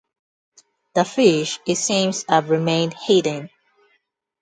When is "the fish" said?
0.95-1.59